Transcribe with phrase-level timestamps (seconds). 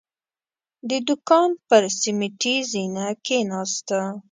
[0.89, 3.99] د دوکان پر سيميټي زينه کېناسته.